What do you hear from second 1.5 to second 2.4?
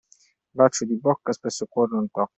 cuor non tocca.